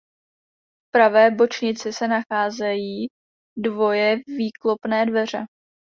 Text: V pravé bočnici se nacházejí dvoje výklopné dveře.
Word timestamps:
V 0.87 0.91
pravé 0.91 1.31
bočnici 1.31 1.93
se 1.93 2.07
nacházejí 2.07 3.07
dvoje 3.57 4.17
výklopné 4.37 5.05
dveře. 5.05 5.45